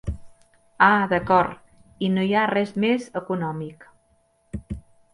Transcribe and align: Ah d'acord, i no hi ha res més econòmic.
Ah 0.85 1.03
d'acord, 1.11 1.53
i 2.07 2.11
no 2.15 2.25
hi 2.31 2.35
ha 2.39 2.49
res 2.55 2.75
més 2.87 3.09
econòmic. 3.25 3.91